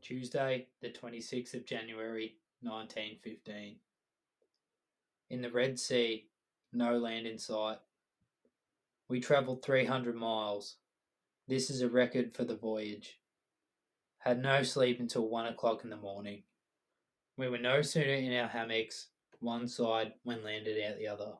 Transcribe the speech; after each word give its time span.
Tuesday, 0.00 0.66
the 0.80 0.90
26th 0.90 1.54
of 1.54 1.66
January, 1.66 2.36
1915. 2.62 3.76
In 5.30 5.42
the 5.42 5.50
Red 5.50 5.78
Sea, 5.78 6.26
no 6.72 6.98
land 6.98 7.26
in 7.26 7.38
sight. 7.38 7.78
We 9.08 9.20
travelled 9.20 9.62
300 9.62 10.14
miles. 10.14 10.76
This 11.48 11.70
is 11.70 11.82
a 11.82 11.88
record 11.88 12.34
for 12.34 12.44
the 12.44 12.56
voyage. 12.56 13.18
Had 14.18 14.42
no 14.42 14.62
sleep 14.62 15.00
until 15.00 15.28
one 15.28 15.46
o'clock 15.46 15.82
in 15.84 15.90
the 15.90 15.96
morning. 15.96 16.42
We 17.36 17.48
were 17.48 17.58
no 17.58 17.82
sooner 17.82 18.14
in 18.14 18.36
our 18.36 18.48
hammocks, 18.48 19.08
one 19.40 19.66
side, 19.66 20.12
when 20.24 20.44
landed 20.44 20.82
out 20.84 20.98
the 20.98 21.08
other. 21.08 21.32